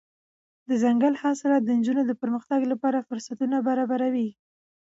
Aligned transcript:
دځنګل 0.69 1.13
حاصلات 1.21 1.61
د 1.65 1.69
نجونو 1.79 2.01
د 2.05 2.11
پرمختګ 2.21 2.59
لپاره 2.71 3.05
فرصتونه 3.07 3.55
برابروي. 3.67 4.29